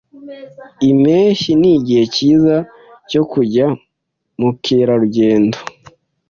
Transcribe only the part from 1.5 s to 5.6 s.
nigihe cyiza cyo kujya mukerarugendo.